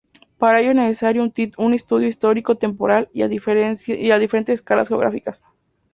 [0.39, 3.85] Para ello es necesario un estudio histórico-temporal y a diferentes
[4.51, 5.43] escalas geográficas.